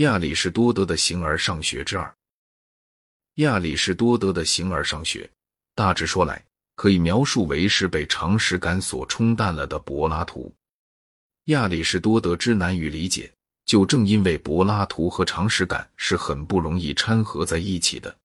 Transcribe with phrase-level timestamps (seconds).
[0.00, 2.10] 亚里士多德的形而上学之二。
[3.34, 5.30] 亚里士多德的形而上学，
[5.74, 6.42] 大致说来，
[6.74, 10.50] 可以描述为是被常识感所冲淡了的柏拉图。
[11.46, 13.30] 亚里士多德之难于理解，
[13.66, 18.16] 就正因为柏拉图和常识感是很不容易掺合在一起的。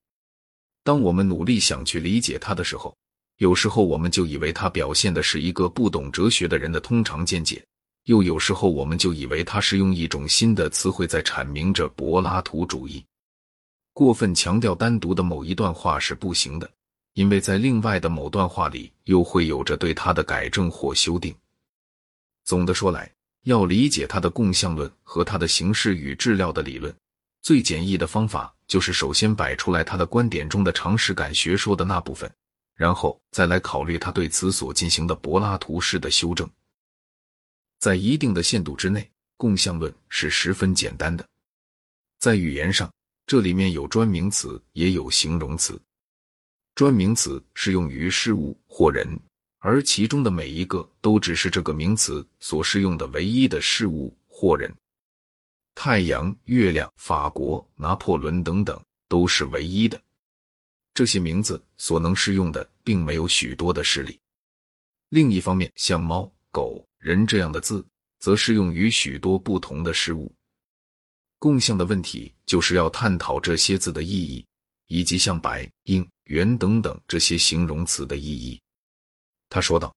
[0.82, 2.96] 当我们努力想去理解他的时候，
[3.40, 7.62] 有时候我们就以为他表现的是一个不懂哲学的人的通常见解。
[8.06, 13.04] 又有时候，我们就以为他是用一种新的词汇在阐明着柏拉图主义。
[13.94, 16.70] 过分强调单独的某一段话是不行的，
[17.14, 21.34] 因为在另外的某段话里又会有着对他的改正或修订。
[22.44, 23.12] 总的说来，
[23.46, 26.94] 要理解他的共相论和他的形式与质料的理论，
[27.42, 32.32] 最简易的方法就是首先摆出来他的观点中的常识感学说的那部分，
[32.76, 36.48] 然后再来考虑他对此所进行的柏拉图式的修正。
[37.80, 41.28] 在一定的限度之内，共相论是十分简单的。
[42.20, 42.92] 在语言上，
[43.28, 45.80] 这里面有专名词，也有形容词。
[46.74, 49.20] 专名词适用于事物或人，
[49.60, 54.74] 而其中的每一个都只是这个名词所适用的唯一的事物或人。
[55.74, 60.02] 太阳、月亮、法国、拿破仑等等都是唯一的。
[60.94, 64.18] 这些名字所能适用的，并没有许多的事例。
[65.10, 66.84] 另一方面，像猫、狗。
[67.06, 67.86] 人这样的字，
[68.18, 70.34] 则适用于许多不同的事物。
[71.38, 74.44] 共相的问题，就是要探讨这些字的意义，
[74.88, 78.60] 以及像白、硬、圆等等这些形容词的意义。
[79.50, 79.96] 他说道：“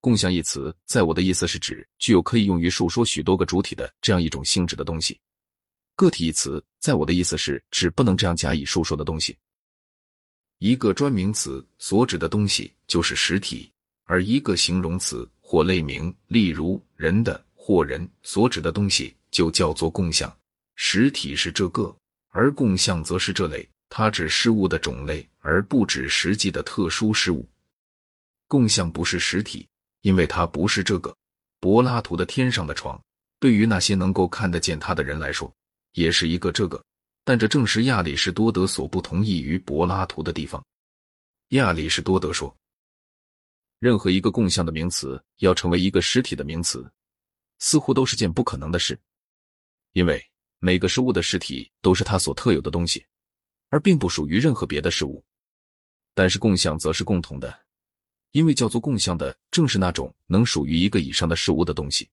[0.00, 5.20] 共相一词，在我的意思是指具有可以用于述说许多个主体的这样一种性质的东西。
[5.94, 9.36] 个体一词，在我的意思是指不能这样加以述说的东西。
[10.56, 13.70] 一个专名词所指的东西就是实体，
[14.04, 20.34] 而一个形容词。”或类名，例如人的或人所指的东西，就叫做共相。
[20.76, 21.94] 实体是这个，
[22.30, 23.68] 而共相则是这类。
[23.90, 27.46] 它指事物的种类，而不指实际的特殊事物。
[28.48, 29.68] 共相不是实体，
[30.00, 31.14] 因为它不是这个。
[31.60, 32.98] 柏拉图的天上的床，
[33.38, 35.52] 对于那些能够看得见他的人来说，
[35.92, 36.82] 也是一个这个。
[37.26, 40.64] 但这正是亚里士多德所不同意于柏拉图的地方。
[41.48, 42.56] 亚里士多德说。
[43.82, 46.88] 任何一个共相的名词要成为一个实体的名词，
[47.58, 48.96] 似乎都是件不可能的事，
[49.90, 50.24] 因为
[50.60, 53.04] 每个事物的实体都是它所特有的东西，
[53.70, 55.24] 而并不属于任何别的事物。
[56.14, 57.58] 但是共相则是共同的，
[58.30, 62.08] 因为叫做共相的正是那种能属于一个以上的事物的东西。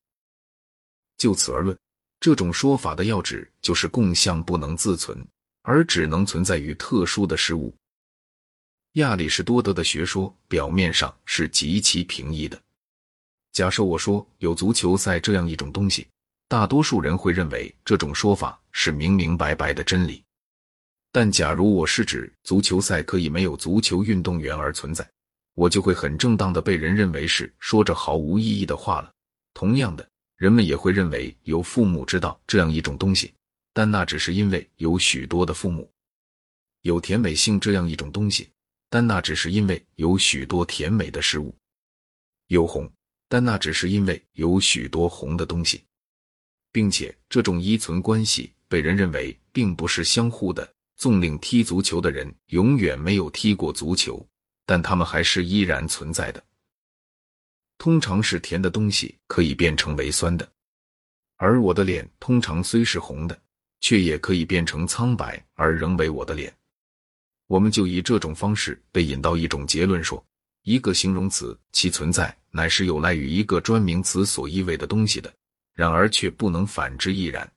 [1.18, 1.78] 就此而论，
[2.20, 5.24] 这种说法的要旨就是共相不能自存，
[5.62, 7.78] 而只能存在于特殊的事物。
[8.94, 12.60] 亚里士多德的学说表面上是极其平易的。
[13.52, 16.08] 假设我说有足球赛这样一种东西，
[16.48, 20.24] 大多数人会认为这种说法是明明白白的真理。
[21.12, 25.08] 但假如我是指足球赛可以没有足球运动员而存在，
[25.54, 29.12] 我就会很正当的被人认为是说着毫无意义的话了。
[29.54, 30.08] 同样的，
[30.38, 33.34] 人们也会认为有父母知道这样一种东西，
[33.72, 35.92] 但那只是因为有许多的父母。
[36.82, 38.50] 有甜美性这样一种东西。
[38.90, 41.56] 但那只是因为有许多甜美的事物，
[42.48, 42.92] 有红，
[43.28, 45.84] 但那只是因为有许多红的东西，
[46.72, 50.74] 并且这种依存关系被人认为并不是相互的。
[50.98, 54.28] 纵令踢足球的人永远没有踢过足球，
[54.66, 56.44] 但他们还是依然存在的。
[57.78, 60.52] 通常是甜的东西可以变成为酸的，
[61.38, 63.42] 而我的脸通常虽是红的，
[63.80, 66.54] 却也可以变成苍白而仍为我的脸。
[67.50, 70.24] 我们就以这种方式被引到一种结论：说
[70.62, 75.34] 一个形容词其存在乃是有赖于一个专名词所意味的东西的，
[75.74, 77.52] 然而却不能反之亦然。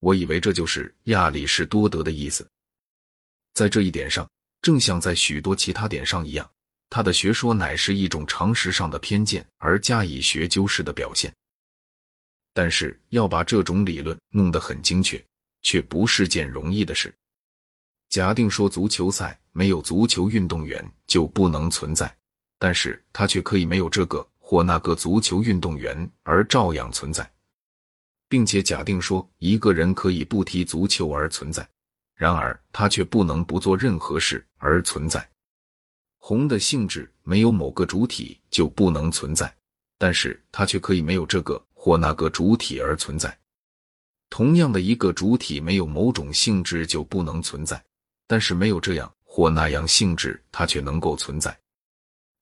[0.00, 2.48] 我以为这就是亚里士多德的意思。
[3.52, 4.26] 在这一点上，
[4.62, 6.50] 正像在许多其他点上一样，
[6.88, 11.30] 他的学说乃是一种常识上的偏见而加以学究式的表现。
[12.54, 15.22] 但是要把这种理论弄得很精确，
[15.60, 17.14] 却不是件容易的事。
[18.16, 22.16] 假定说足球赛没有足球运动员就不能存在，
[22.58, 27.30] 但是他却可以没有这个或那个足球运动员而照样存在，
[28.26, 31.68] 并且假定说一个人可以不踢足球而存在，
[32.14, 35.28] 然而他却不能不做任何事而存在。
[36.16, 39.54] 红的性质没有某个主体就不能存在，
[39.98, 43.38] 但是它却可以没有这个或那个主体而存在。
[44.30, 47.78] 同样的一个主体没有某种性质就不能存在。
[48.26, 51.58] 但是没有这样或那样性质，它却能够存在。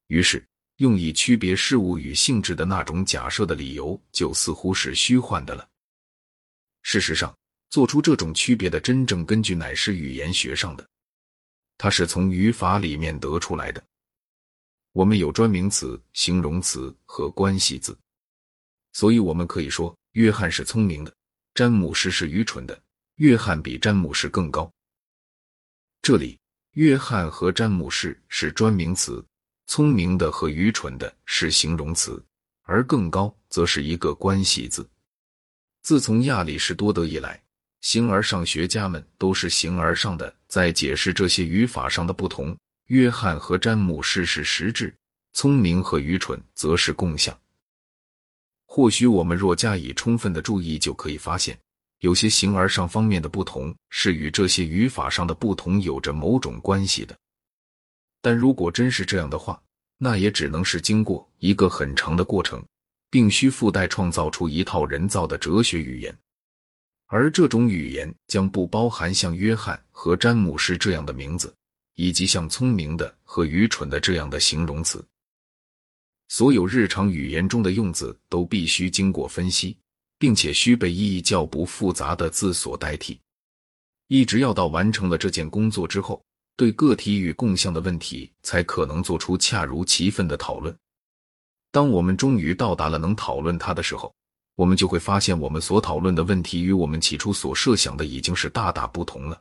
[0.08, 0.46] 于是，
[0.76, 5.68] 用以区别事物与性质的那种假设的理由，就似乎是虚幻的了。
[6.82, 7.34] 事实上，
[7.70, 10.86] 做出这种区别的真正根据乃是语言学上的，
[11.78, 13.82] 它是从语法里面得出来的。
[14.92, 17.98] 我们有专名词、形容词和关系字，
[18.92, 21.12] 所以我们可以说约翰是聪明的，
[21.54, 22.80] 詹姆士是愚蠢的。
[23.16, 24.70] 约翰比詹姆士更高。
[26.04, 26.38] 这里，
[26.72, 29.24] 约翰和詹姆士是专名词，
[29.66, 32.22] 聪明的和愚蠢的是形容词，
[32.64, 34.86] 而更高则是一个关系字。
[35.80, 37.42] 自从亚里士多德以来，
[37.80, 42.54] 形而上学家们都是形而上的在解释这些语法上的不同。
[42.88, 44.94] 约翰和詹姆士是实质，
[45.32, 47.34] 聪明和愚蠢则是共相。
[48.66, 51.58] 或许我们若加以充分的注意，就可以发现。
[52.04, 57.16] 有些形而上方面的不同是与这些语法上的不同有着某种关系的，
[58.20, 59.58] 但如果真是这样的话，
[59.96, 62.62] 那也只能是经过一个很长的过程，
[63.08, 66.14] 并需附带创造出一套人造的哲学语言，
[67.06, 71.54] 而这种语言将不包含像约翰和詹姆士这样的名字，
[71.94, 75.02] 以及像聪明的和愚蠢的这样的形容词。
[76.28, 79.74] 所有日常语言中的用字都必须经过分析。
[80.18, 83.20] 并且需被意义较不复杂的字所代替，
[84.08, 86.22] 一直要到完成了这件工作之后，
[86.56, 90.74] 对个体与共相的问题才可能做出恰如其分的讨论。
[91.70, 94.14] 当我们终于到达了能讨论它的时候，
[94.54, 99.40] 我们就会发现，我们所讨论的问题与我们起初所设想的已经是大大不同了。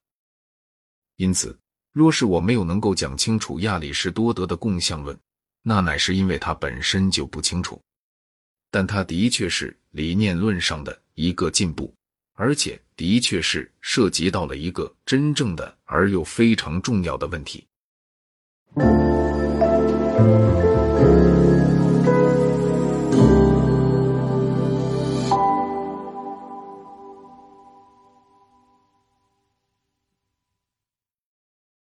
[1.18, 1.56] 因此，
[1.92, 5.16] 若是我没有能够讲清楚亚里士多德的共相论，
[5.62, 7.80] 那乃是因为他本身就不清楚。
[8.72, 11.94] 但他的确是理念论上的一个进步，
[12.34, 17.66] 而且的确是涉及到了一个真正的而又非常重要的问题。